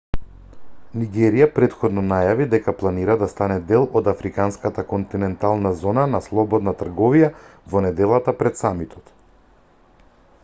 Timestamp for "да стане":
3.23-3.57